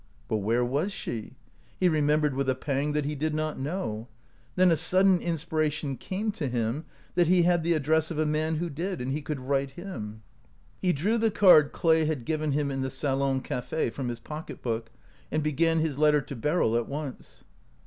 But 0.27 0.37
where 0.37 0.65
was 0.65 0.91
she? 0.91 1.33
He 1.79 1.87
remembered 1.87 2.33
with 2.33 2.49
a 2.49 2.55
pang 2.55 2.93
that 2.93 3.05
he 3.05 3.13
did 3.13 3.35
not 3.35 3.59
know; 3.59 4.07
then 4.55 4.71
a 4.71 4.75
sudden 4.75 5.19
inspiration 5.19 5.95
came 5.95 6.31
to 6.31 6.47
him 6.47 6.85
that 7.13 7.27
he 7.27 7.43
had 7.43 7.63
the 7.63 7.73
address 7.75 8.09
of 8.09 8.17
a 8.17 8.25
man 8.25 8.55
who 8.55 8.67
did, 8.67 8.99
and 8.99 9.11
he 9.11 9.21
could 9.21 9.39
write 9.39 9.73
him. 9.73 10.23
He 10.79 10.91
drew 10.91 11.19
the 11.19 11.29
card 11.29 11.71
Clay 11.71 12.05
had 12.05 12.25
given 12.25 12.53
him 12.53 12.71
in 12.71 12.81
the 12.81 12.89
salon 12.89 13.41
cafe 13.41 13.91
from 13.91 14.07
his 14.09 14.19
pocketbook, 14.19 14.89
and 15.31 15.43
began 15.43 15.81
his 15.81 15.99
letter 15.99 16.21
to 16.21 16.35
Beryl 16.35 16.75
at 16.75 16.87
once. 16.89 17.43